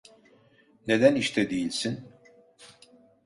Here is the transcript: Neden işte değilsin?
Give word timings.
Neden 0.87 1.15
işte 1.15 1.49
değilsin? 1.49 2.11